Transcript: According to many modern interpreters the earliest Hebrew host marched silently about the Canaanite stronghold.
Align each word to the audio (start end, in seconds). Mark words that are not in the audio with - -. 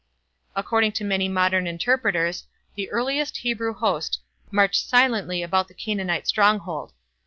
According 0.55 0.93
to 0.93 1.03
many 1.03 1.29
modern 1.29 1.67
interpreters 1.67 2.47
the 2.73 2.89
earliest 2.89 3.37
Hebrew 3.37 3.71
host 3.75 4.19
marched 4.49 4.89
silently 4.89 5.43
about 5.43 5.67
the 5.67 5.75
Canaanite 5.75 6.25
stronghold. 6.27 6.93